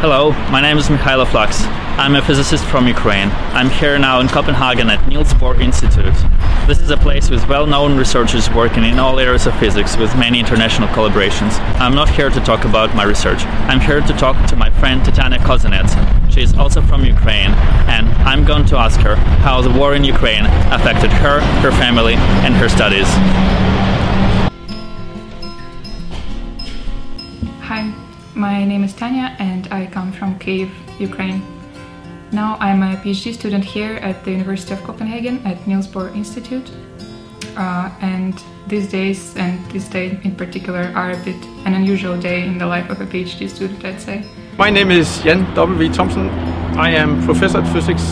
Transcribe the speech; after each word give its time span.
Hello, 0.00 0.30
my 0.50 0.62
name 0.62 0.78
is 0.78 0.88
Mikhailo 0.88 1.30
Flux. 1.30 1.62
I'm 2.00 2.14
a 2.14 2.22
physicist 2.22 2.64
from 2.64 2.88
Ukraine. 2.88 3.28
I'm 3.52 3.68
here 3.68 3.98
now 3.98 4.20
in 4.20 4.28
Copenhagen 4.28 4.88
at 4.88 5.06
Niels 5.06 5.34
Bohr 5.34 5.60
Institute. 5.60 6.14
This 6.66 6.80
is 6.80 6.88
a 6.88 6.96
place 6.96 7.28
with 7.28 7.46
well 7.48 7.66
known 7.66 7.98
researchers 7.98 8.48
working 8.48 8.82
in 8.84 8.98
all 8.98 9.20
areas 9.20 9.46
of 9.46 9.54
physics 9.58 9.98
with 9.98 10.16
many 10.16 10.40
international 10.40 10.88
collaborations. 10.88 11.52
I'm 11.78 11.94
not 11.94 12.08
here 12.08 12.30
to 12.30 12.40
talk 12.40 12.64
about 12.64 12.96
my 12.96 13.04
research. 13.04 13.44
I'm 13.68 13.78
here 13.78 14.00
to 14.00 14.12
talk 14.14 14.48
to 14.48 14.56
my 14.56 14.70
friend 14.80 15.04
Tatiana 15.04 15.36
Kozanets. 15.36 15.92
She 16.32 16.40
is 16.40 16.54
also 16.54 16.80
from 16.80 17.04
Ukraine, 17.04 17.50
and 17.86 18.08
I'm 18.24 18.46
going 18.46 18.64
to 18.72 18.78
ask 18.78 18.98
her 19.00 19.16
how 19.44 19.60
the 19.60 19.68
war 19.68 19.94
in 19.94 20.02
Ukraine 20.02 20.46
affected 20.72 21.12
her, 21.12 21.40
her 21.60 21.72
family, 21.72 22.14
and 22.14 22.54
her 22.54 22.70
studies. 22.70 23.08
Hi, 27.68 27.92
my 28.40 28.64
name 28.64 28.82
is 28.82 28.94
Tanya 28.94 29.36
and 29.38 29.68
I 29.70 29.84
come 29.84 30.10
from 30.12 30.38
Kiev, 30.38 30.70
Ukraine. 30.98 31.42
Now 32.32 32.56
I'm 32.58 32.82
a 32.82 32.96
PhD 32.96 33.34
student 33.34 33.62
here 33.62 33.96
at 33.96 34.24
the 34.24 34.30
University 34.30 34.72
of 34.72 34.82
Copenhagen 34.82 35.44
at 35.44 35.66
Niels 35.66 35.86
Bohr 35.86 36.08
Institute. 36.16 36.70
Uh, 37.54 37.90
and 38.00 38.42
these 38.66 38.88
days, 38.88 39.36
and 39.36 39.54
this 39.72 39.88
day 39.88 40.18
in 40.24 40.34
particular, 40.34 40.90
are 40.94 41.10
a 41.10 41.16
bit 41.18 41.36
an 41.66 41.74
unusual 41.74 42.16
day 42.18 42.46
in 42.46 42.56
the 42.56 42.64
life 42.64 42.88
of 42.88 43.00
a 43.02 43.06
PhD 43.06 43.46
student, 43.50 43.84
I'd 43.84 44.00
say. 44.00 44.24
My 44.56 44.70
name 44.70 44.90
is 44.90 45.20
Jan 45.22 45.40
W. 45.54 45.90
Thomsen. 45.90 46.30
I 46.86 46.90
am 46.90 47.22
professor 47.24 47.58
at 47.58 47.70
physics 47.74 48.04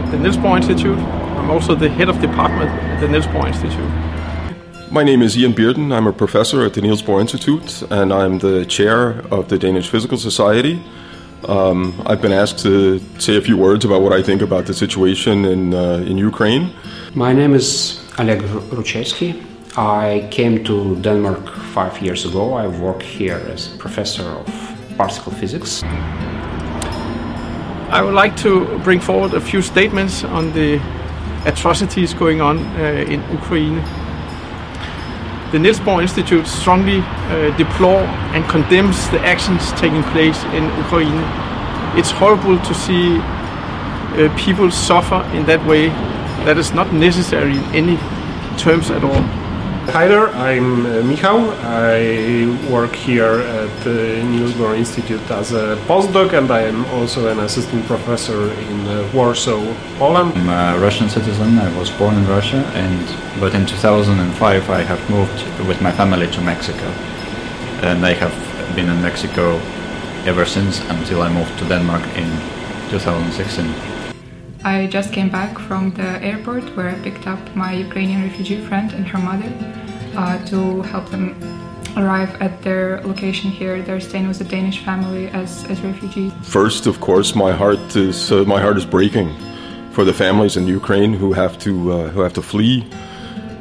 at 0.00 0.10
the 0.12 0.18
Niels 0.18 0.36
Bohr 0.36 0.56
Institute. 0.56 0.98
I'm 1.38 1.50
also 1.50 1.74
the 1.74 1.88
head 1.88 2.08
of 2.08 2.20
department 2.20 2.70
at 2.70 3.00
the 3.00 3.08
Niels 3.08 3.26
Bohr 3.26 3.48
Institute. 3.48 3.90
My 4.90 5.04
name 5.04 5.20
is 5.20 5.36
Ian 5.36 5.52
Bearden. 5.52 5.92
I'm 5.92 6.06
a 6.06 6.14
professor 6.14 6.64
at 6.64 6.72
the 6.72 6.80
Niels 6.80 7.02
Bohr 7.02 7.20
Institute, 7.20 7.82
and 7.90 8.10
I'm 8.10 8.38
the 8.38 8.64
chair 8.64 9.20
of 9.30 9.48
the 9.48 9.58
Danish 9.58 9.90
Physical 9.90 10.16
Society. 10.16 10.82
Um, 11.46 12.02
I've 12.06 12.22
been 12.22 12.32
asked 12.32 12.60
to 12.60 12.98
say 13.18 13.36
a 13.36 13.42
few 13.42 13.58
words 13.58 13.84
about 13.84 14.00
what 14.00 14.14
I 14.14 14.22
think 14.22 14.40
about 14.40 14.64
the 14.64 14.72
situation 14.72 15.44
in, 15.44 15.74
uh, 15.74 16.04
in 16.08 16.16
Ukraine. 16.16 16.72
My 17.14 17.34
name 17.34 17.52
is 17.52 18.00
Oleg 18.18 18.40
Ruchayskiy. 18.70 19.44
I 19.76 20.26
came 20.30 20.64
to 20.64 20.96
Denmark 21.02 21.46
five 21.74 22.00
years 22.00 22.24
ago. 22.24 22.54
I 22.54 22.66
work 22.66 23.02
here 23.02 23.42
as 23.52 23.74
a 23.74 23.76
professor 23.76 24.22
of 24.22 24.46
particle 24.96 25.32
physics. 25.32 25.82
I 27.90 28.00
would 28.00 28.14
like 28.14 28.36
to 28.38 28.78
bring 28.84 29.00
forward 29.00 29.34
a 29.34 29.40
few 29.40 29.60
statements 29.60 30.24
on 30.24 30.52
the 30.54 30.80
atrocities 31.44 32.14
going 32.14 32.40
on 32.40 32.56
uh, 32.58 33.04
in 33.06 33.22
Ukraine. 33.30 33.82
The 35.50 35.58
Niels 35.58 35.80
Bohr 35.80 36.02
Institute 36.02 36.46
strongly 36.46 37.00
uh, 37.00 37.56
deplore 37.56 38.02
and 38.34 38.44
condemns 38.50 39.08
the 39.08 39.18
actions 39.20 39.72
taking 39.80 40.02
place 40.12 40.44
in 40.52 40.64
Ukraine. 40.76 41.24
It's 41.96 42.10
horrible 42.10 42.58
to 42.58 42.74
see 42.74 43.16
uh, 43.18 44.28
people 44.36 44.70
suffer 44.70 45.24
in 45.32 45.46
that 45.46 45.64
way. 45.64 45.88
That 46.44 46.58
is 46.58 46.74
not 46.74 46.92
necessary 46.92 47.56
in 47.56 47.64
any 47.72 47.96
terms 48.58 48.90
at 48.90 49.02
all. 49.02 49.37
Hi 49.92 50.06
there, 50.06 50.28
I'm 50.28 50.84
uh, 50.84 51.02
Michał. 51.02 51.50
I 51.64 52.70
work 52.70 52.94
here 52.94 53.40
at 53.40 53.84
the 53.84 54.22
Niels 54.22 54.52
Bohr 54.52 54.76
Institute 54.76 55.30
as 55.30 55.52
a 55.52 55.76
postdoc 55.88 56.34
and 56.34 56.50
I 56.50 56.60
am 56.68 56.84
also 56.92 57.28
an 57.28 57.40
assistant 57.40 57.86
professor 57.86 58.52
in 58.52 58.86
uh, 58.86 59.10
Warsaw, 59.14 59.64
Poland. 59.98 60.34
I'm 60.36 60.50
a 60.50 60.78
Russian 60.78 61.08
citizen. 61.08 61.58
I 61.58 61.74
was 61.78 61.88
born 61.90 62.16
in 62.16 62.28
Russia, 62.28 62.58
and 62.74 63.02
but 63.40 63.54
in 63.54 63.64
2005 63.64 64.68
I 64.70 64.82
have 64.82 65.00
moved 65.08 65.42
with 65.66 65.80
my 65.80 65.90
family 65.90 66.26
to 66.26 66.40
Mexico, 66.42 66.86
and 67.80 68.04
I 68.04 68.12
have 68.12 68.34
been 68.76 68.90
in 68.90 69.00
Mexico 69.00 69.58
ever 70.26 70.44
since 70.44 70.80
until 70.90 71.22
I 71.22 71.30
moved 71.30 71.58
to 71.60 71.64
Denmark 71.64 72.04
in 72.14 72.28
2016. 72.90 73.98
I 74.64 74.86
just 74.86 75.12
came 75.12 75.30
back 75.30 75.58
from 75.58 75.92
the 75.92 76.22
airport 76.22 76.76
where 76.76 76.90
I 76.90 76.94
picked 76.94 77.26
up 77.26 77.40
my 77.56 77.72
Ukrainian 77.72 78.22
refugee 78.22 78.60
friend 78.60 78.92
and 78.92 79.06
her 79.06 79.18
mother 79.18 79.50
uh, 80.18 80.44
to 80.46 80.82
help 80.82 81.08
them 81.10 81.24
arrive 81.96 82.30
at 82.42 82.62
their 82.62 83.00
location 83.02 83.50
here. 83.50 83.80
They're 83.82 84.00
staying 84.00 84.28
with 84.28 84.40
a 84.40 84.44
Danish 84.44 84.84
family 84.84 85.28
as, 85.28 85.64
as 85.70 85.80
refugees. 85.80 86.32
First, 86.42 86.86
of 86.86 87.00
course, 87.00 87.34
my 87.34 87.52
heart 87.52 87.96
is 87.96 88.32
uh, 88.32 88.44
my 88.44 88.60
heart 88.60 88.76
is 88.76 88.84
breaking 88.84 89.30
for 89.92 90.04
the 90.04 90.12
families 90.12 90.56
in 90.56 90.66
Ukraine 90.66 91.12
who 91.12 91.32
have 91.32 91.58
to 91.60 91.72
uh, 91.92 92.08
who 92.08 92.20
have 92.20 92.34
to 92.34 92.42
flee 92.42 92.84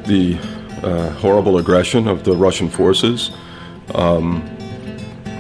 the 0.06 0.38
uh, 0.84 1.10
horrible 1.24 1.58
aggression 1.58 2.08
of 2.08 2.24
the 2.24 2.36
Russian 2.36 2.70
forces. 2.70 3.32
Um, 3.94 4.28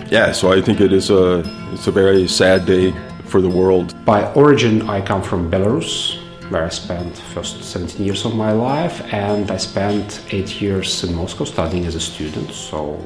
yeah, 0.09 0.31
so 0.31 0.51
I 0.51 0.61
think 0.61 0.79
it 0.79 0.93
is 0.93 1.09
a 1.09 1.43
it's 1.73 1.87
a 1.87 1.91
very 1.91 2.27
sad 2.27 2.65
day 2.65 2.93
for 3.25 3.41
the 3.41 3.49
world. 3.49 3.93
By 4.05 4.31
origin, 4.33 4.89
I 4.89 5.01
come 5.01 5.21
from 5.21 5.51
Belarus, 5.51 6.16
where 6.49 6.65
I 6.65 6.69
spent 6.69 7.17
first 7.17 7.63
17 7.63 8.05
years 8.05 8.25
of 8.25 8.35
my 8.35 8.51
life, 8.51 9.01
and 9.13 9.49
I 9.51 9.57
spent 9.57 10.21
eight 10.31 10.61
years 10.61 11.03
in 11.03 11.13
Moscow 11.15 11.45
studying 11.45 11.85
as 11.85 11.95
a 11.95 11.99
student. 11.99 12.51
So 12.51 13.03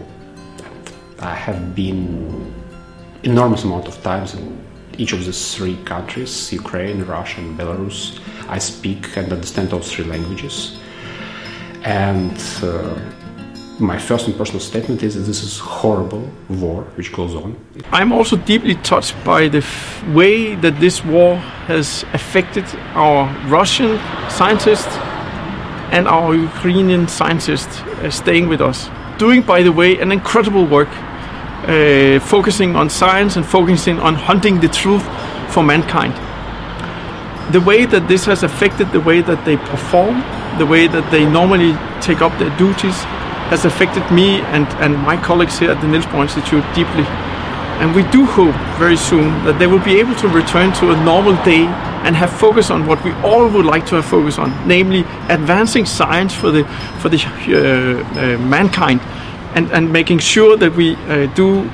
I 1.19 1.33
have 1.33 1.75
been 1.75 2.53
enormous 3.23 3.63
amount 3.63 3.87
of 3.87 4.01
times 4.03 4.33
in 4.35 4.63
each 4.97 5.13
of 5.13 5.25
these 5.25 5.55
three 5.55 5.77
countries: 5.83 6.51
Ukraine, 6.53 7.03
Russia, 7.03 7.41
and 7.41 7.57
Belarus. 7.57 8.19
I 8.47 8.59
speak 8.59 9.17
and 9.17 9.31
understand 9.31 9.69
those 9.69 9.91
three 9.91 10.05
languages, 10.05 10.77
and. 11.83 12.37
Uh, 12.61 12.99
my 13.81 13.97
first 13.97 14.27
and 14.27 14.37
personal 14.37 14.59
statement 14.59 15.01
is 15.03 15.15
that 15.15 15.21
this 15.21 15.43
is 15.43 15.59
horrible 15.59 16.29
war 16.49 16.83
which 16.95 17.11
goes 17.11 17.35
on. 17.35 17.55
I'm 17.91 18.11
also 18.11 18.37
deeply 18.37 18.75
touched 18.75 19.15
by 19.23 19.47
the 19.47 19.65
way 20.13 20.55
that 20.55 20.79
this 20.79 21.03
war 21.03 21.35
has 21.67 22.05
affected 22.13 22.65
our 22.93 23.27
Russian 23.47 23.97
scientists 24.29 24.95
and 25.91 26.07
our 26.07 26.33
Ukrainian 26.35 27.07
scientists 27.07 27.81
uh, 27.81 28.09
staying 28.09 28.47
with 28.47 28.61
us. 28.61 28.89
Doing, 29.17 29.41
by 29.41 29.61
the 29.63 29.71
way, 29.71 29.97
an 29.99 30.11
incredible 30.11 30.65
work, 30.65 30.89
uh, 30.89 32.19
focusing 32.19 32.75
on 32.75 32.89
science 32.89 33.35
and 33.35 33.45
focusing 33.45 33.99
on 33.99 34.15
hunting 34.15 34.61
the 34.61 34.69
truth 34.69 35.03
for 35.53 35.63
mankind. 35.63 36.13
The 37.53 37.61
way 37.61 37.85
that 37.85 38.07
this 38.07 38.25
has 38.25 38.43
affected 38.43 38.91
the 38.91 39.01
way 39.01 39.21
that 39.21 39.43
they 39.43 39.57
perform, 39.57 40.23
the 40.57 40.65
way 40.65 40.87
that 40.87 41.11
they 41.11 41.25
normally 41.25 41.73
take 41.99 42.21
up 42.21 42.37
their 42.39 42.55
duties, 42.57 42.95
has 43.51 43.65
affected 43.65 44.03
me 44.11 44.39
and, 44.55 44.65
and 44.79 44.97
my 44.97 45.17
colleagues 45.21 45.59
here 45.59 45.69
at 45.69 45.79
the 45.81 45.87
Niels 45.87 46.05
Bohr 46.05 46.23
Institute 46.23 46.63
deeply. 46.73 47.05
And 47.81 47.93
we 47.93 48.03
do 48.09 48.25
hope 48.25 48.55
very 48.79 48.95
soon 48.95 49.27
that 49.45 49.59
they 49.59 49.67
will 49.67 49.83
be 49.83 49.99
able 49.99 50.15
to 50.15 50.27
return 50.27 50.71
to 50.73 50.91
a 50.91 51.03
normal 51.03 51.35
day 51.43 51.65
and 52.05 52.15
have 52.15 52.31
focus 52.31 52.71
on 52.71 52.87
what 52.87 53.03
we 53.03 53.11
all 53.21 53.47
would 53.49 53.65
like 53.65 53.85
to 53.87 53.95
have 53.95 54.05
focus 54.05 54.37
on, 54.39 54.49
namely 54.67 55.01
advancing 55.29 55.85
science 55.85 56.33
for 56.33 56.49
the 56.51 56.63
for 56.99 57.09
the 57.09 57.17
uh, 57.19 58.01
uh, 58.19 58.37
mankind, 58.39 59.01
and 59.55 59.71
and 59.71 59.91
making 59.91 60.19
sure 60.19 60.57
that 60.57 60.73
we 60.75 60.95
uh, 60.95 61.27
do 61.35 61.69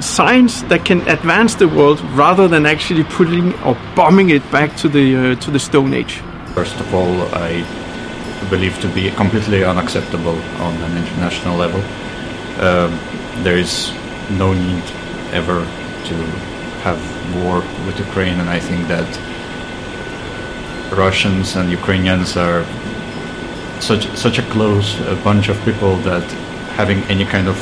science 0.00 0.62
that 0.62 0.84
can 0.84 1.00
advance 1.08 1.54
the 1.54 1.68
world 1.68 2.00
rather 2.14 2.48
than 2.48 2.66
actually 2.66 3.04
putting 3.04 3.54
or 3.62 3.76
bombing 3.94 4.30
it 4.30 4.42
back 4.50 4.76
to 4.76 4.88
the 4.88 5.16
uh, 5.16 5.34
to 5.36 5.50
the 5.50 5.58
Stone 5.58 5.94
Age. 5.94 6.22
First 6.54 6.78
of 6.80 6.94
all, 6.94 7.22
I 7.34 7.64
believe 8.50 8.78
to 8.80 8.88
be 8.88 9.10
completely 9.10 9.64
unacceptable 9.64 10.38
on 10.60 10.74
an 10.82 10.96
international 10.96 11.56
level. 11.56 11.80
Um, 12.60 12.98
there 13.42 13.56
is 13.56 13.92
no 14.30 14.52
need 14.52 14.84
ever 15.32 15.60
to 16.08 16.14
have 16.86 17.00
war 17.34 17.56
with 17.86 17.98
Ukraine, 17.98 18.40
and 18.40 18.48
I 18.48 18.60
think 18.60 18.88
that 18.88 19.08
Russians 20.92 21.56
and 21.56 21.70
Ukrainians 21.70 22.36
are 22.36 22.64
such 23.80 24.04
such 24.16 24.38
a 24.38 24.42
close 24.54 24.88
uh, 25.00 25.20
bunch 25.24 25.48
of 25.48 25.56
people 25.64 25.96
that 26.10 26.24
having 26.80 26.98
any 27.14 27.24
kind 27.24 27.48
of 27.48 27.56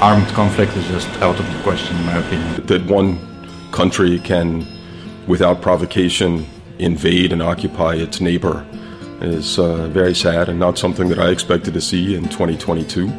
armed 0.00 0.28
conflict 0.28 0.76
is 0.76 0.86
just 0.88 1.08
out 1.20 1.38
of 1.38 1.46
the 1.52 1.62
question, 1.62 1.96
in 1.96 2.06
my 2.06 2.18
opinion. 2.24 2.66
That 2.66 2.84
one 2.86 3.18
country 3.72 4.18
can, 4.18 4.66
without 5.26 5.60
provocation, 5.60 6.46
invade 6.78 7.32
and 7.32 7.42
occupy 7.42 7.94
its 7.94 8.20
neighbor 8.20 8.64
is 9.20 9.58
uh, 9.58 9.86
very 9.88 10.14
sad 10.14 10.48
and 10.48 10.58
not 10.58 10.78
something 10.78 11.08
that 11.08 11.18
I 11.18 11.30
expected 11.30 11.74
to 11.74 11.80
see 11.80 12.14
in 12.14 12.24
2022. 12.24 13.12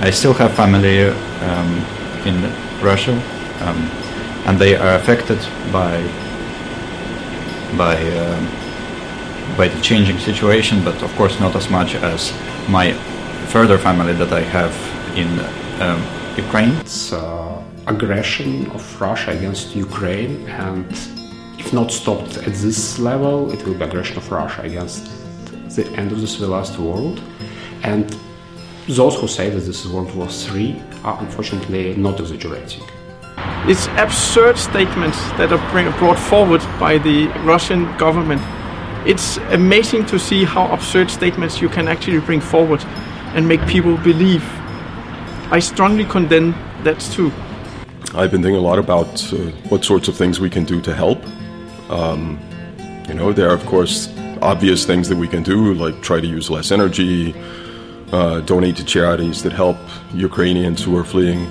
I 0.00 0.10
still 0.10 0.34
have 0.34 0.52
family 0.54 1.04
um, 1.04 1.84
in 2.26 2.42
Russia, 2.82 3.14
um, 3.62 3.76
and 4.46 4.58
they 4.58 4.76
are 4.76 4.94
affected 4.96 5.38
by 5.72 5.96
by 7.76 7.96
um, 7.96 8.48
by 9.56 9.68
the 9.68 9.80
changing 9.80 10.18
situation, 10.18 10.84
but 10.84 11.02
of 11.02 11.14
course 11.16 11.40
not 11.40 11.56
as 11.56 11.70
much 11.70 11.94
as 11.94 12.32
my 12.68 12.92
further 13.48 13.78
family 13.78 14.12
that 14.12 14.32
I 14.32 14.40
have 14.40 14.74
in 15.16 15.28
um, 15.80 16.02
Ukraine. 16.36 16.72
It's 16.80 17.12
uh, 17.12 17.62
aggression 17.86 18.70
of 18.72 19.00
Russia 19.00 19.30
against 19.30 19.74
Ukraine 19.74 20.46
and 20.48 20.86
if 21.66 21.72
not 21.72 21.90
stopped 21.90 22.36
at 22.36 22.54
this 22.54 22.96
level, 23.00 23.50
it 23.50 23.66
will 23.66 23.74
be 23.74 23.82
aggression 23.82 24.16
of 24.16 24.30
Russia 24.30 24.62
against 24.62 25.04
the 25.74 25.84
end 25.96 26.12
of 26.12 26.20
the 26.20 26.26
civilized 26.26 26.78
world. 26.78 27.20
And 27.82 28.16
those 28.86 29.16
who 29.16 29.26
say 29.26 29.50
that 29.50 29.58
this 29.58 29.84
is 29.84 29.88
World 29.90 30.14
War 30.14 30.28
III 30.28 30.80
are 31.02 31.18
unfortunately 31.18 31.96
not 31.96 32.20
exaggerating. 32.20 32.84
It's 33.66 33.88
absurd 33.98 34.58
statements 34.58 35.18
that 35.38 35.52
are 35.52 35.70
bring, 35.72 35.90
brought 35.98 36.20
forward 36.20 36.60
by 36.78 36.98
the 36.98 37.26
Russian 37.42 37.84
government. 37.96 38.42
It's 39.04 39.38
amazing 39.50 40.06
to 40.06 40.20
see 40.20 40.44
how 40.44 40.72
absurd 40.72 41.10
statements 41.10 41.60
you 41.60 41.68
can 41.68 41.88
actually 41.88 42.20
bring 42.20 42.40
forward 42.40 42.84
and 43.34 43.48
make 43.48 43.66
people 43.66 43.96
believe. 43.96 44.44
I 45.50 45.58
strongly 45.58 46.04
condemn 46.04 46.52
that 46.84 47.00
too. 47.00 47.32
I've 48.14 48.30
been 48.30 48.42
thinking 48.42 48.54
a 48.54 48.60
lot 48.60 48.78
about 48.78 49.32
uh, 49.32 49.38
what 49.68 49.84
sorts 49.84 50.06
of 50.06 50.16
things 50.16 50.38
we 50.38 50.48
can 50.48 50.64
do 50.64 50.80
to 50.82 50.94
help. 50.94 51.18
Um, 51.90 52.38
you 53.08 53.14
know, 53.14 53.32
there 53.32 53.48
are, 53.50 53.54
of 53.54 53.64
course, 53.66 54.12
obvious 54.42 54.84
things 54.84 55.08
that 55.08 55.16
we 55.16 55.28
can 55.28 55.42
do, 55.42 55.74
like 55.74 56.00
try 56.02 56.20
to 56.20 56.26
use 56.26 56.50
less 56.50 56.70
energy, 56.72 57.34
uh, 58.12 58.40
donate 58.40 58.76
to 58.76 58.84
charities 58.84 59.42
that 59.42 59.52
help 59.52 59.78
Ukrainians 60.12 60.82
who 60.82 60.96
are 60.96 61.04
fleeing. 61.04 61.46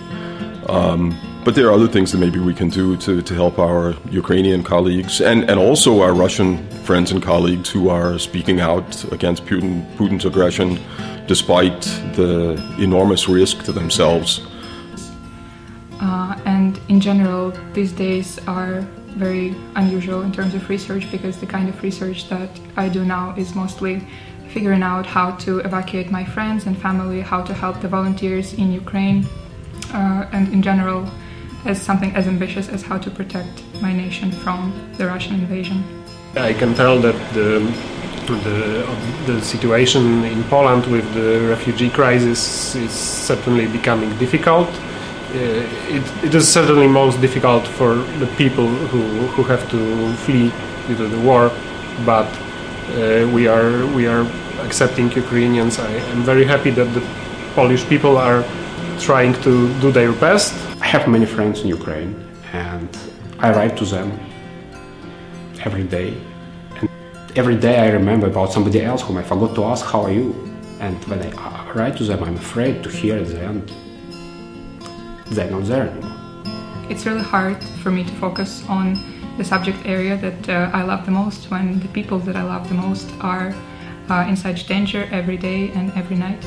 Um, 0.67 1.17
but 1.43 1.53
there 1.53 1.67
are 1.67 1.73
other 1.73 1.87
things 1.87 2.11
that 2.11 2.17
maybe 2.17 2.39
we 2.39 2.55
can 2.55 2.69
do 2.69 2.97
to, 2.97 3.21
to 3.21 3.33
help 3.35 3.59
our 3.59 3.95
Ukrainian 4.09 4.63
colleagues 4.63 5.21
and, 5.21 5.47
and 5.49 5.59
also 5.59 6.01
our 6.01 6.13
Russian 6.13 6.67
friends 6.83 7.11
and 7.11 7.21
colleagues 7.21 7.69
who 7.69 7.89
are 7.89 8.17
speaking 8.17 8.61
out 8.61 9.03
against 9.11 9.45
Putin, 9.45 9.85
Putin's 9.95 10.25
aggression 10.25 10.79
despite 11.27 11.81
the 12.13 12.53
enormous 12.79 13.27
risk 13.27 13.63
to 13.63 13.71
themselves. 13.71 14.41
Uh, 15.99 16.37
and 16.45 16.79
in 16.89 16.99
general, 16.99 17.51
these 17.73 17.91
days 17.91 18.39
are 18.47 18.85
very 19.15 19.55
unusual 19.75 20.21
in 20.21 20.31
terms 20.31 20.53
of 20.53 20.67
research 20.69 21.09
because 21.11 21.39
the 21.39 21.45
kind 21.45 21.69
of 21.69 21.81
research 21.81 22.29
that 22.29 22.49
I 22.75 22.89
do 22.89 23.05
now 23.05 23.33
is 23.37 23.55
mostly 23.55 24.05
figuring 24.49 24.83
out 24.83 25.05
how 25.05 25.31
to 25.31 25.59
evacuate 25.59 26.11
my 26.11 26.23
friends 26.23 26.65
and 26.65 26.77
family, 26.77 27.21
how 27.21 27.41
to 27.43 27.53
help 27.53 27.81
the 27.81 27.87
volunteers 27.87 28.53
in 28.53 28.71
Ukraine, 28.71 29.27
uh, 29.93 30.29
and 30.31 30.51
in 30.53 30.61
general, 30.61 31.09
as 31.65 31.81
something 31.81 32.15
as 32.15 32.27
ambitious 32.27 32.69
as 32.69 32.81
how 32.83 32.97
to 32.97 33.09
protect 33.09 33.63
my 33.81 33.91
nation 33.91 34.31
from 34.31 34.59
the 34.97 35.05
Russian 35.07 35.35
invasion. 35.35 35.83
I 36.35 36.53
can 36.53 36.75
tell 36.75 36.99
that 36.99 37.17
the 37.33 37.49
the, 38.27 38.85
the 39.27 39.41
situation 39.41 40.23
in 40.23 40.43
Poland 40.45 40.85
with 40.87 41.05
the 41.13 41.47
refugee 41.47 41.89
crisis 41.89 42.75
is 42.75 42.91
certainly 42.91 43.67
becoming 43.67 44.17
difficult. 44.17 44.69
Uh, 45.35 45.67
it, 45.89 46.23
it 46.23 46.33
is 46.33 46.47
certainly 46.47 46.87
most 46.87 47.19
difficult 47.19 47.67
for 47.67 47.95
the 48.23 48.27
people 48.37 48.67
who, 48.67 49.01
who 49.35 49.43
have 49.43 49.69
to 49.69 50.13
flee 50.23 50.49
due 50.87 50.95
to 50.95 51.07
the 51.09 51.19
war, 51.19 51.51
but 52.05 52.25
uh, 52.25 53.29
we 53.33 53.45
are 53.45 53.85
we 53.87 54.07
are 54.07 54.25
accepting 54.61 55.11
Ukrainians. 55.11 55.77
I 55.77 55.91
am 56.13 56.23
very 56.23 56.45
happy 56.45 56.69
that 56.69 56.85
the 56.93 57.03
Polish 57.53 57.83
people 57.89 58.15
are 58.15 58.45
trying 58.97 59.33
to 59.41 59.53
do 59.81 59.91
their 59.91 60.13
best. 60.13 60.53
I 60.79 60.87
have 60.87 61.05
many 61.09 61.25
friends 61.25 61.59
in 61.63 61.67
Ukraine, 61.67 62.15
and 62.53 62.87
I 63.39 63.51
write 63.51 63.75
to 63.81 63.85
them 63.85 64.17
every 65.65 65.83
day. 65.83 66.15
And 66.79 66.89
every 67.35 67.57
day 67.57 67.77
I 67.79 67.89
remember 67.89 68.27
about 68.27 68.53
somebody 68.53 68.81
else 68.81 69.01
whom 69.01 69.17
I 69.17 69.23
forgot 69.23 69.53
to 69.55 69.65
ask, 69.65 69.85
How 69.85 70.03
are 70.03 70.13
you? 70.13 70.33
And 70.79 70.95
when 71.09 71.19
I 71.37 71.71
write 71.73 71.97
to 71.97 72.05
them, 72.05 72.23
I'm 72.23 72.37
afraid 72.37 72.83
to 72.83 72.89
hear 72.89 73.17
at 73.17 73.27
the 73.27 73.41
end 73.41 73.69
they're 75.27 75.49
not 75.49 75.65
there 75.65 75.89
anymore. 75.89 76.11
It's 76.89 77.05
really 77.05 77.23
hard 77.23 77.63
for 77.81 77.91
me 77.91 78.03
to 78.03 78.13
focus 78.13 78.63
on 78.69 78.97
the 79.37 79.43
subject 79.43 79.77
area 79.85 80.17
that 80.17 80.49
uh, 80.49 80.69
I 80.73 80.83
love 80.83 81.05
the 81.05 81.11
most 81.11 81.51
when 81.51 81.79
the 81.79 81.87
people 81.89 82.19
that 82.19 82.35
I 82.35 82.43
love 82.43 82.69
the 82.69 82.75
most 82.75 83.09
are 83.21 83.53
uh, 84.09 84.25
in 84.29 84.35
such 84.35 84.67
danger 84.67 85.09
every 85.11 85.37
day 85.37 85.71
and 85.71 85.91
every 85.93 86.15
night. 86.15 86.45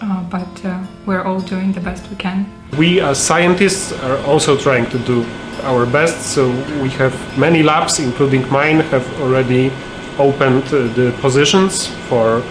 Uh, 0.00 0.22
but 0.24 0.64
uh, 0.64 0.80
we're 1.06 1.22
all 1.22 1.40
doing 1.40 1.72
the 1.72 1.80
best 1.80 2.08
we 2.08 2.16
can. 2.16 2.46
We 2.76 3.00
as 3.00 3.18
scientists 3.18 3.92
are 3.92 4.18
also 4.18 4.56
trying 4.56 4.88
to 4.90 4.98
do 5.00 5.26
our 5.62 5.86
best, 5.86 6.34
so 6.34 6.50
we 6.80 6.88
have 6.90 7.14
many 7.36 7.64
labs, 7.64 7.98
including 7.98 8.48
mine, 8.52 8.80
have 8.92 9.20
already 9.20 9.72
opened 10.18 10.64
uh, 10.66 10.86
the 10.94 11.12
positions 11.20 11.88
for 12.08 12.42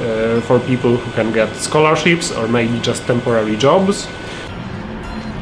uh, 0.00 0.40
for 0.42 0.58
people 0.60 0.96
who 0.96 1.10
can 1.12 1.32
get 1.32 1.54
scholarships 1.56 2.30
or 2.32 2.48
maybe 2.48 2.78
just 2.80 3.06
temporary 3.06 3.56
jobs 3.56 4.08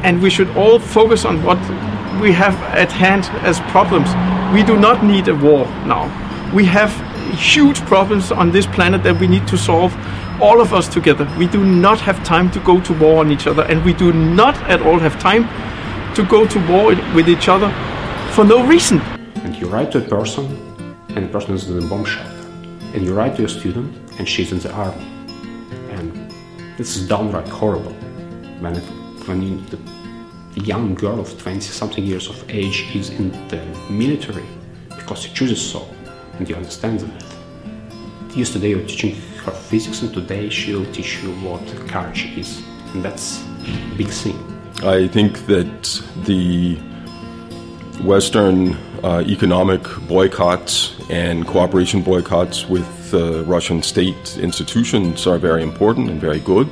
and 0.05 0.21
we 0.21 0.29
should 0.29 0.49
all 0.55 0.77
focus 0.77 1.25
on 1.25 1.41
what 1.43 1.57
we 2.21 2.31
have 2.31 2.53
at 2.83 2.91
hand 2.91 3.25
as 3.43 3.59
problems. 3.71 4.07
We 4.53 4.63
do 4.63 4.77
not 4.77 5.03
need 5.03 5.27
a 5.27 5.33
war 5.35 5.65
now. 5.87 6.05
We 6.53 6.63
have 6.65 6.93
huge 7.35 7.81
problems 7.81 8.31
on 8.31 8.51
this 8.51 8.67
planet 8.67 9.01
that 9.03 9.19
we 9.19 9.27
need 9.27 9.47
to 9.47 9.57
solve, 9.57 9.91
all 10.39 10.61
of 10.61 10.73
us 10.73 10.87
together. 10.87 11.27
We 11.39 11.47
do 11.47 11.65
not 11.65 11.99
have 12.01 12.23
time 12.23 12.51
to 12.51 12.59
go 12.59 12.79
to 12.81 12.93
war 12.93 13.19
on 13.19 13.31
each 13.31 13.47
other, 13.47 13.63
and 13.63 13.83
we 13.83 13.93
do 13.93 14.13
not 14.13 14.55
at 14.69 14.83
all 14.83 14.99
have 14.99 15.19
time 15.19 15.43
to 16.13 16.23
go 16.23 16.45
to 16.45 16.59
war 16.69 16.95
with 17.15 17.27
each 17.27 17.49
other 17.49 17.69
for 18.35 18.45
no 18.45 18.63
reason. 18.65 18.99
And 19.43 19.55
you 19.55 19.67
write 19.67 19.91
to 19.93 19.97
a 20.05 20.07
person, 20.07 20.45
and 21.15 21.25
the 21.25 21.29
person 21.29 21.55
is 21.55 21.67
in 21.67 21.83
a 21.83 21.87
bomb 21.87 22.05
shelter. 22.05 22.29
And 22.93 23.03
you 23.03 23.15
write 23.15 23.35
to 23.37 23.45
a 23.45 23.49
student, 23.49 23.91
and 24.19 24.29
she's 24.29 24.51
in 24.51 24.59
the 24.59 24.71
army. 24.71 25.07
And 25.89 26.31
this 26.77 26.95
is 26.95 27.07
downright 27.07 27.49
horrible. 27.49 27.93
When, 28.61 28.75
it, 28.75 28.83
when 29.27 29.41
you, 29.41 29.57
the 30.53 30.61
young 30.61 30.95
girl 30.95 31.19
of 31.19 31.37
20 31.41 31.61
something 31.61 32.03
years 32.03 32.29
of 32.29 32.43
age 32.49 32.85
is 32.95 33.09
in 33.09 33.31
the 33.49 33.61
military 33.89 34.45
because 34.95 35.21
she 35.23 35.33
chooses 35.33 35.61
so 35.61 35.87
and 36.37 36.47
you 36.49 36.55
understand 36.55 36.99
that. 36.99 37.25
Yesterday 38.35 38.69
you're 38.69 38.87
teaching 38.87 39.15
her 39.43 39.51
physics 39.51 40.01
and 40.01 40.13
today 40.13 40.49
she'll 40.49 40.91
teach 40.91 41.23
you 41.23 41.31
what 41.35 41.65
courage 41.87 42.37
is 42.37 42.61
and 42.93 43.03
that's 43.03 43.43
a 43.67 43.95
big 43.95 44.07
thing. 44.07 44.37
I 44.83 45.07
think 45.07 45.45
that 45.47 46.01
the 46.25 46.77
western 48.03 48.73
uh, 49.03 49.23
economic 49.25 49.81
boycotts 50.07 50.95
and 51.09 51.47
cooperation 51.47 52.01
boycotts 52.01 52.67
with 52.67 53.13
uh, 53.13 53.43
russian 53.45 53.81
state 53.81 54.37
institutions 54.37 55.25
are 55.25 55.37
very 55.37 55.63
important 55.63 56.09
and 56.09 56.19
very 56.19 56.41
good 56.41 56.67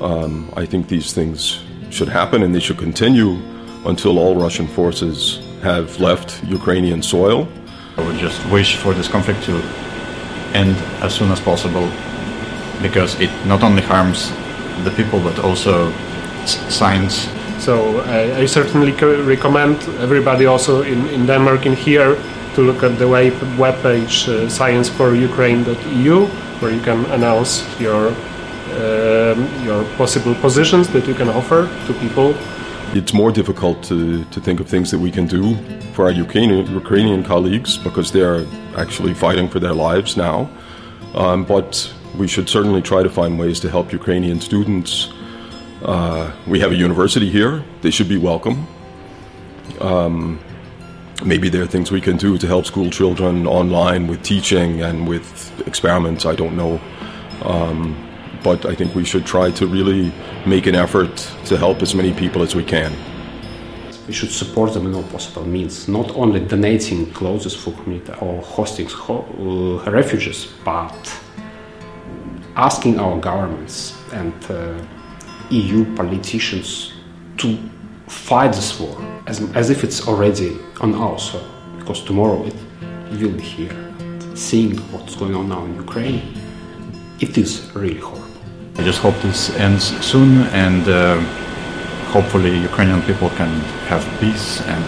um, 0.00 0.50
i 0.56 0.66
think 0.66 0.88
these 0.88 1.12
things 1.12 1.60
should 1.90 2.08
happen 2.08 2.42
and 2.42 2.54
they 2.54 2.60
should 2.60 2.78
continue 2.78 3.38
until 3.86 4.18
all 4.18 4.34
Russian 4.34 4.66
forces 4.66 5.40
have 5.62 5.98
left 6.00 6.42
Ukrainian 6.44 7.02
soil. 7.02 7.48
I 7.96 8.02
would 8.06 8.18
just 8.18 8.44
wish 8.50 8.76
for 8.76 8.94
this 8.94 9.08
conflict 9.08 9.42
to 9.44 9.56
end 10.54 10.76
as 11.02 11.14
soon 11.14 11.30
as 11.30 11.40
possible 11.40 11.90
because 12.82 13.18
it 13.20 13.30
not 13.46 13.62
only 13.62 13.82
harms 13.82 14.30
the 14.84 14.90
people 14.90 15.20
but 15.20 15.38
also 15.40 15.92
science. 16.46 17.28
So 17.58 18.00
I, 18.00 18.42
I 18.42 18.46
certainly 18.46 18.92
recommend 18.92 19.76
everybody 19.98 20.46
also 20.46 20.82
in, 20.82 21.06
in 21.08 21.26
Denmark 21.26 21.66
and 21.66 21.76
here 21.76 22.16
to 22.54 22.60
look 22.62 22.82
at 22.82 22.98
the 22.98 23.08
web, 23.08 23.34
web 23.58 23.82
page 23.82 24.28
uh, 24.28 24.46
scienceforukraine.eu 24.48 26.26
where 26.60 26.72
you 26.72 26.80
can 26.80 27.04
announce 27.06 27.64
your 27.80 28.12
um, 28.72 29.64
your 29.64 29.84
possible 29.96 30.34
positions 30.36 30.88
that 30.88 31.06
you 31.06 31.14
can 31.14 31.28
offer 31.28 31.68
to 31.86 31.92
people. 31.94 32.34
It's 32.94 33.12
more 33.12 33.30
difficult 33.30 33.82
to, 33.84 34.24
to 34.24 34.40
think 34.40 34.60
of 34.60 34.68
things 34.68 34.90
that 34.90 34.98
we 34.98 35.10
can 35.10 35.26
do 35.26 35.56
for 35.92 36.06
our 36.06 36.10
Ukrainian, 36.10 36.66
Ukrainian 36.72 37.22
colleagues 37.22 37.76
because 37.76 38.12
they 38.12 38.22
are 38.22 38.46
actually 38.76 39.14
fighting 39.14 39.48
for 39.48 39.60
their 39.60 39.74
lives 39.74 40.16
now. 40.16 40.48
Um, 41.14 41.44
but 41.44 41.92
we 42.16 42.26
should 42.26 42.48
certainly 42.48 42.82
try 42.82 43.02
to 43.02 43.10
find 43.10 43.38
ways 43.38 43.60
to 43.60 43.70
help 43.70 43.92
Ukrainian 43.92 44.40
students. 44.40 45.12
Uh, 45.82 46.32
we 46.46 46.60
have 46.60 46.72
a 46.72 46.76
university 46.76 47.30
here, 47.30 47.62
they 47.82 47.90
should 47.90 48.08
be 48.08 48.16
welcome. 48.16 48.66
Um, 49.80 50.40
maybe 51.24 51.48
there 51.48 51.62
are 51.62 51.66
things 51.66 51.90
we 51.90 52.00
can 52.00 52.16
do 52.16 52.38
to 52.38 52.46
help 52.46 52.64
school 52.66 52.90
children 52.90 53.46
online 53.46 54.06
with 54.06 54.22
teaching 54.22 54.82
and 54.82 55.06
with 55.06 55.52
experiments, 55.66 56.24
I 56.26 56.34
don't 56.34 56.56
know. 56.56 56.80
Um, 57.42 58.07
but 58.42 58.66
I 58.66 58.74
think 58.74 58.94
we 58.94 59.04
should 59.04 59.26
try 59.26 59.50
to 59.50 59.66
really 59.66 60.12
make 60.46 60.66
an 60.66 60.74
effort 60.74 61.16
to 61.46 61.56
help 61.56 61.82
as 61.82 61.94
many 61.94 62.12
people 62.12 62.42
as 62.42 62.54
we 62.54 62.64
can. 62.64 62.92
We 64.06 64.14
should 64.14 64.30
support 64.30 64.72
them 64.72 64.86
in 64.86 64.94
all 64.94 65.02
possible 65.02 65.44
means, 65.44 65.86
not 65.86 66.10
only 66.16 66.40
donating 66.40 67.10
clothes 67.12 67.54
for 67.54 67.72
community 67.72 68.12
or 68.20 68.40
hosting 68.42 68.88
ho- 68.88 69.82
uh, 69.86 69.90
refugees, 69.90 70.48
but 70.64 71.20
asking 72.56 72.98
our 72.98 73.18
governments 73.18 73.94
and 74.12 74.34
uh, 74.50 74.74
EU 75.50 75.84
politicians 75.94 76.92
to 77.36 77.58
fight 78.06 78.52
this 78.52 78.80
war 78.80 78.96
as, 79.26 79.40
as 79.54 79.70
if 79.70 79.84
it's 79.84 80.08
already 80.08 80.58
on 80.80 80.94
our 80.94 81.18
soil, 81.18 81.46
because 81.78 82.02
tomorrow 82.02 82.44
it 82.44 82.54
will 83.10 83.32
be 83.32 83.42
here. 83.42 83.76
Seeing 84.34 84.76
what's 84.92 85.16
going 85.16 85.34
on 85.34 85.48
now 85.48 85.64
in 85.64 85.74
Ukraine, 85.74 86.34
it 87.20 87.36
is 87.36 87.70
really 87.74 88.00
horrible. 88.00 88.27
I 88.78 88.84
just 88.84 89.00
hope 89.00 89.20
this 89.22 89.50
ends 89.56 89.84
soon 90.06 90.42
and 90.54 90.88
uh, 90.88 91.20
hopefully 92.14 92.56
Ukrainian 92.58 93.02
people 93.02 93.28
can 93.30 93.50
have 93.90 94.02
peace 94.20 94.60
and 94.72 94.84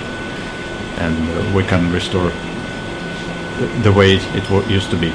and 1.04 1.16
uh, 1.28 1.56
we 1.56 1.64
can 1.64 1.90
restore 1.92 2.30
the, 3.82 3.92
way 3.92 4.16
it 4.38 4.70
used 4.70 4.90
to 4.90 4.96
be. 4.96 5.12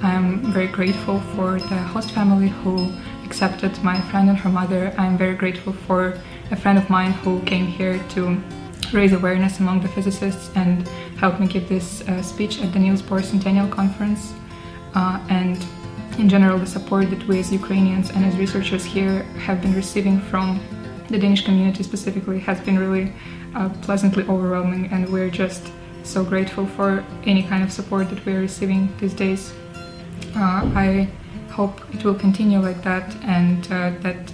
I'm 0.00 0.52
very 0.52 0.68
grateful 0.68 1.20
for 1.34 1.58
the 1.58 1.78
host 1.92 2.12
family 2.12 2.48
who 2.48 2.92
accepted 3.24 3.72
my 3.82 4.00
friend 4.10 4.28
and 4.28 4.38
her 4.38 4.50
mother. 4.50 4.94
I'm 4.96 5.18
very 5.18 5.34
grateful 5.34 5.72
for 5.72 6.18
a 6.50 6.56
friend 6.56 6.78
of 6.78 6.88
mine 6.88 7.12
who 7.12 7.40
came 7.42 7.66
here 7.66 7.98
to 8.10 8.40
raise 8.92 9.12
awareness 9.12 9.58
among 9.58 9.80
the 9.80 9.88
physicists 9.88 10.50
and 10.54 10.86
help 11.18 11.40
me 11.40 11.46
give 11.46 11.68
this 11.68 12.06
uh, 12.08 12.22
speech 12.22 12.62
at 12.62 12.72
the 12.72 12.78
Niels 12.78 13.02
Bohr 13.02 13.24
Centennial 13.24 13.68
Conference. 13.68 14.34
Uh, 14.94 15.18
and 15.28 15.58
in 16.18 16.28
general, 16.28 16.58
the 16.58 16.66
support 16.66 17.10
that 17.10 17.26
we 17.28 17.38
as 17.38 17.52
Ukrainians 17.52 18.10
and 18.10 18.24
as 18.24 18.36
researchers 18.36 18.84
here 18.84 19.22
have 19.46 19.62
been 19.62 19.74
receiving 19.74 20.20
from 20.20 20.60
the 21.08 21.18
Danish 21.18 21.44
community 21.44 21.82
specifically 21.82 22.40
has 22.40 22.60
been 22.60 22.78
really 22.78 23.12
uh, 23.54 23.68
pleasantly 23.82 24.24
overwhelming, 24.24 24.86
and 24.92 25.08
we're 25.10 25.30
just 25.30 25.70
so 26.02 26.24
grateful 26.24 26.66
for 26.66 27.04
any 27.24 27.42
kind 27.42 27.62
of 27.62 27.72
support 27.72 28.10
that 28.10 28.24
we're 28.26 28.40
receiving 28.40 28.92
these 28.98 29.14
days. 29.14 29.52
Uh, 30.36 30.70
I 30.74 31.08
hope 31.50 31.80
it 31.94 32.04
will 32.04 32.14
continue 32.14 32.58
like 32.58 32.82
that, 32.82 33.14
and 33.22 33.64
uh, 33.66 33.90
that 34.00 34.30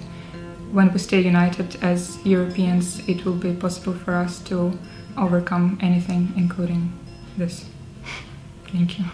when 0.73 0.93
we 0.93 0.99
stay 0.99 1.21
united 1.21 1.77
as 1.83 2.19
Europeans, 2.25 3.07
it 3.09 3.25
will 3.25 3.37
be 3.37 3.53
possible 3.53 3.95
for 3.95 4.15
us 4.15 4.41
to 4.45 4.77
overcome 5.17 5.79
anything, 5.81 6.33
including 6.37 6.93
this. 7.37 7.67
Thank 8.73 8.99
you. 8.99 9.05